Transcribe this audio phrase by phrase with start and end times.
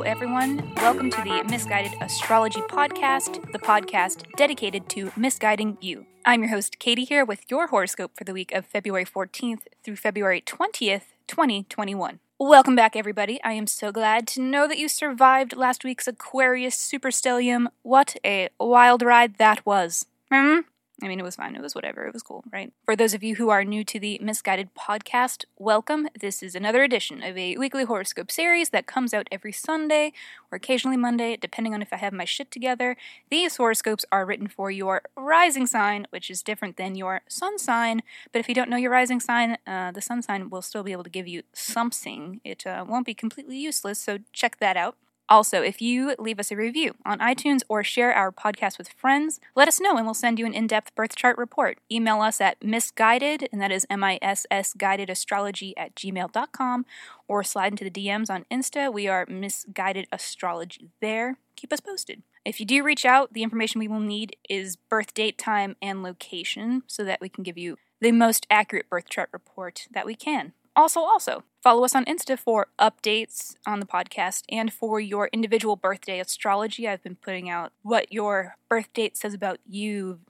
[0.00, 6.06] welcome to the Miss Guided Astrology Podcast, the podcast dedicated to misguiding you.
[6.24, 9.96] I'm your host, Katie, here with your horoscope for the week of February 14th through
[9.96, 12.20] February 20th, 2021.
[12.38, 13.42] Welcome back, everybody.
[13.42, 17.66] I am so glad to know that you survived last week's Aquarius superstellium.
[17.82, 20.06] What a wild ride that was.
[20.30, 20.60] Hmm?
[21.00, 21.54] I mean, it was fine.
[21.54, 22.06] It was whatever.
[22.06, 22.72] It was cool, right?
[22.84, 26.08] For those of you who are new to the Miss Guided podcast, welcome.
[26.18, 30.12] This is another edition of a weekly horoscope series that comes out every Sunday
[30.50, 32.96] or occasionally Monday, depending on if I have my shit together.
[33.30, 38.02] These horoscopes are written for your rising sign, which is different than your sun sign.
[38.32, 40.92] But if you don't know your rising sign, uh, the sun sign will still be
[40.92, 42.40] able to give you something.
[42.42, 44.96] It uh, won't be completely useless, so check that out.
[45.28, 49.40] Also, if you leave us a review on iTunes or share our podcast with friends,
[49.54, 51.78] let us know and we'll send you an in depth birth chart report.
[51.92, 56.86] Email us at misguided, and that is M I S S guided astrology at gmail.com,
[57.28, 58.90] or slide into the DMs on Insta.
[58.90, 61.36] We are misguided astrology there.
[61.56, 62.22] Keep us posted.
[62.46, 66.02] If you do reach out, the information we will need is birth date, time, and
[66.02, 70.14] location so that we can give you the most accurate birth chart report that we
[70.14, 70.54] can.
[70.74, 75.76] Also, also, follow us on Insta for updates on the podcast and for your individual
[75.76, 76.88] birthday astrology.
[76.88, 80.20] I've been putting out what your birth date says about you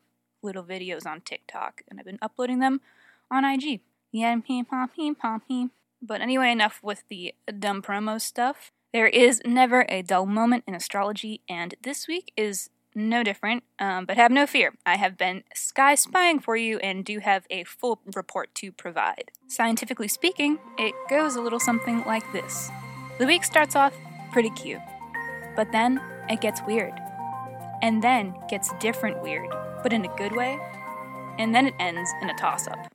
[0.43, 2.81] little videos on TikTok, and I've been uploading them
[3.31, 3.83] on IG.
[4.11, 4.41] Yeah.
[6.03, 8.73] But anyway, enough with the dumb promo stuff.
[8.93, 13.65] There is never a dull moment in astrology, and this week is no different.
[13.79, 17.47] Um, but have no fear, I have been sky spying for you and do have
[17.51, 19.31] a full report to provide.
[19.47, 22.71] Scientifically speaking, it goes a little something like this
[23.19, 23.95] The week starts off
[24.33, 24.81] pretty cute,
[25.57, 26.93] but then it gets weird,
[27.83, 29.49] and then gets different weird,
[29.83, 30.59] but in a good way,
[31.39, 32.93] and then it ends in a toss up.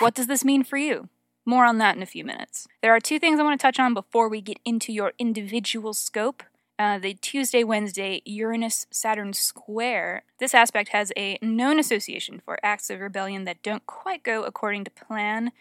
[0.00, 1.08] What does this mean for you?
[1.46, 2.66] More on that in a few minutes.
[2.82, 5.92] There are two things I want to touch on before we get into your individual
[5.92, 6.42] scope
[6.78, 10.24] uh, the Tuesday Wednesday Uranus Saturn square.
[10.38, 14.84] This aspect has a known association for acts of rebellion that don't quite go according
[14.84, 15.52] to plan.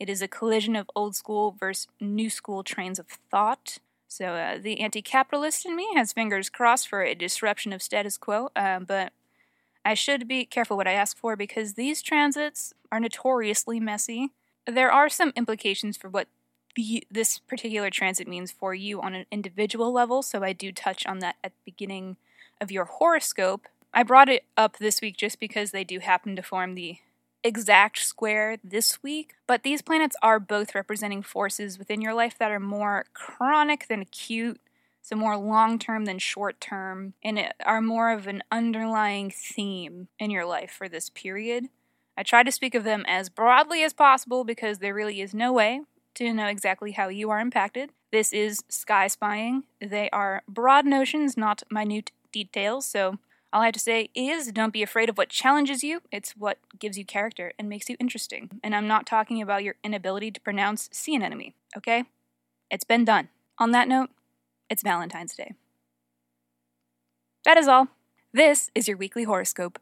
[0.00, 3.78] It is a collision of old school versus new school trains of thought.
[4.08, 8.16] So uh, the anti capitalist in me has fingers crossed for a disruption of status
[8.16, 9.12] quo, uh, but
[9.84, 14.30] I should be careful what I ask for because these transits are notoriously messy.
[14.66, 16.28] There are some implications for what
[16.74, 20.22] the, this particular transit means for you on an individual level.
[20.22, 22.16] So I do touch on that at the beginning
[22.60, 23.66] of your horoscope.
[23.92, 26.98] I brought it up this week just because they do happen to form the
[27.44, 32.52] exact square this week, but these planets are both representing forces within your life that
[32.52, 34.60] are more chronic than acute,
[35.02, 40.30] so more long term than short term, and are more of an underlying theme in
[40.30, 41.66] your life for this period.
[42.16, 45.52] I try to speak of them as broadly as possible because there really is no
[45.52, 45.80] way
[46.14, 47.90] to know exactly how you are impacted.
[48.10, 49.64] This is sky spying.
[49.80, 53.18] They are broad notions, not minute details, so
[53.52, 56.00] all I have to say is don't be afraid of what challenges you.
[56.10, 58.60] It's what gives you character and makes you interesting.
[58.64, 62.04] And I'm not talking about your inability to pronounce sea anemone, okay?
[62.70, 63.28] It's been done.
[63.58, 64.10] On that note,
[64.70, 65.52] it's Valentine's Day.
[67.44, 67.88] That is all.
[68.32, 69.78] This is your weekly horoscope.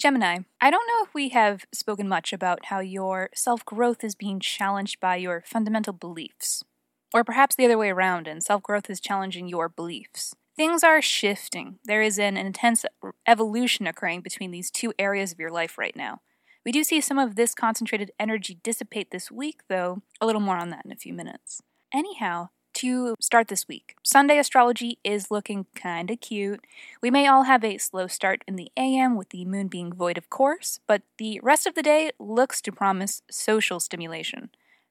[0.00, 4.14] Gemini, I don't know if we have spoken much about how your self growth is
[4.14, 6.64] being challenged by your fundamental beliefs.
[7.12, 10.34] Or perhaps the other way around, and self growth is challenging your beliefs.
[10.56, 11.80] Things are shifting.
[11.84, 12.86] There is an intense
[13.28, 16.22] evolution occurring between these two areas of your life right now.
[16.64, 20.00] We do see some of this concentrated energy dissipate this week, though.
[20.18, 21.60] A little more on that in a few minutes.
[21.92, 22.48] Anyhow,
[22.80, 23.94] to start this week.
[24.02, 26.64] Sunday astrology is looking kinda cute.
[27.02, 30.16] We may all have a slow start in the AM with the moon being void,
[30.16, 34.48] of course, but the rest of the day looks to promise social stimulation.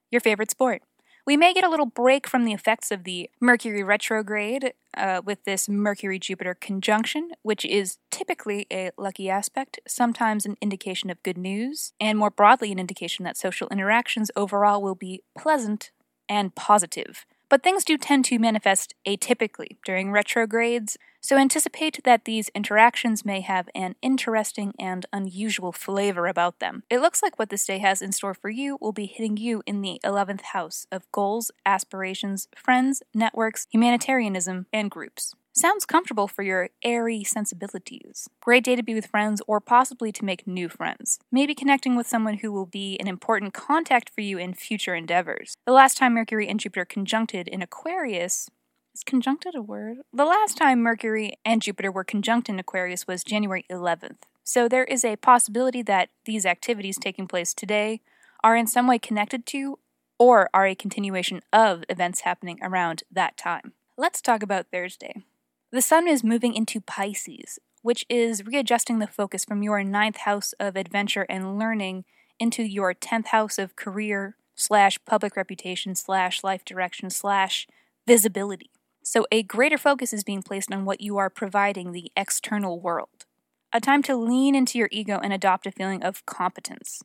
[0.08, 0.82] Your favorite sport.
[1.26, 5.42] We may get a little break from the effects of the Mercury retrograde uh, with
[5.42, 11.38] this Mercury Jupiter conjunction, which is typically a lucky aspect, sometimes an indication of good
[11.38, 15.90] news, and more broadly, an indication that social interactions overall will be pleasant
[16.28, 17.26] and positive.
[17.50, 23.40] But things do tend to manifest atypically during retrogrades, so anticipate that these interactions may
[23.40, 26.84] have an interesting and unusual flavor about them.
[26.88, 29.64] It looks like what this day has in store for you will be hitting you
[29.66, 35.34] in the 11th house of goals, aspirations, friends, networks, humanitarianism, and groups.
[35.52, 38.28] Sounds comfortable for your airy sensibilities.
[38.40, 41.18] Great day to be with friends or possibly to make new friends.
[41.32, 45.56] Maybe connecting with someone who will be an important contact for you in future endeavors.
[45.66, 48.48] The last time Mercury and Jupiter conjuncted in Aquarius,
[48.94, 49.98] is conjuncted a word?
[50.12, 54.22] The last time Mercury and Jupiter were conjunct in Aquarius was January 11th.
[54.44, 58.00] So there is a possibility that these activities taking place today
[58.42, 59.78] are in some way connected to
[60.18, 63.72] or are a continuation of events happening around that time.
[63.96, 65.24] let's talk about Thursday.
[65.72, 70.52] The sun is moving into Pisces, which is readjusting the focus from your ninth house
[70.58, 72.04] of adventure and learning
[72.40, 77.68] into your 10th house of career slash public reputation slash life direction slash
[78.04, 78.70] visibility.
[79.04, 83.26] So a greater focus is being placed on what you are providing the external world.
[83.72, 87.00] A time to lean into your ego and adopt a feeling of competence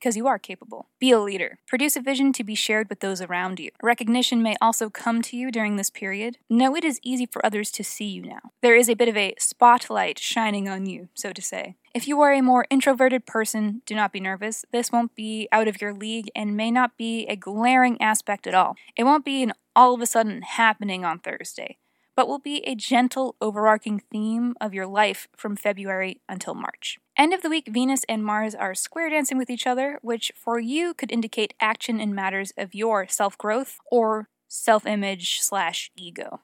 [0.00, 0.88] because you are capable.
[0.98, 1.58] Be a leader.
[1.66, 3.70] Produce a vision to be shared with those around you.
[3.82, 6.38] Recognition may also come to you during this period.
[6.48, 8.52] Know it is easy for others to see you now.
[8.62, 11.76] There is a bit of a spotlight shining on you, so to say.
[11.92, 14.64] If you are a more introverted person, do not be nervous.
[14.72, 18.54] This won't be out of your league and may not be a glaring aspect at
[18.54, 18.76] all.
[18.96, 21.78] It won't be an all of a sudden happening on Thursday
[22.20, 26.98] but will be a gentle, overarching theme of your life from February until March.
[27.16, 30.60] End of the week, Venus and Mars are square dancing with each other, which for
[30.60, 36.40] you could indicate action in matters of your self growth or self image slash ego.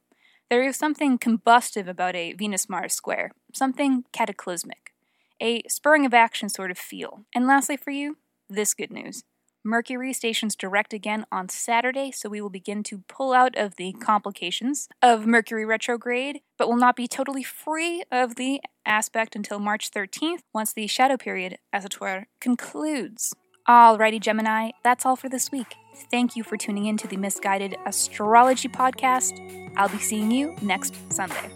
[0.48, 4.94] There is something combustive about a Venus Mars square, something cataclysmic,
[5.42, 7.26] a spurring of action sort of feel.
[7.34, 8.16] And lastly, for you,
[8.48, 9.24] this good news.
[9.66, 13.92] Mercury stations direct again on Saturday, so we will begin to pull out of the
[13.94, 19.90] complications of Mercury retrograde, but will not be totally free of the aspect until March
[19.90, 23.34] 13th, once the shadow period, as it were, concludes.
[23.68, 25.74] Alrighty, Gemini, that's all for this week.
[26.12, 29.72] Thank you for tuning in to the Miss Guided Astrology Podcast.
[29.76, 31.50] I'll be seeing you next Sunday.